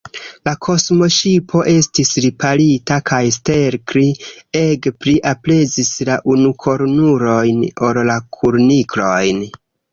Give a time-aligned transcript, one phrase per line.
[0.47, 4.03] La kosmoŝipo estis riparita, kaj Stelkri
[4.63, 9.49] ege pli aprezis la unukornulojn ol la kuniklojn.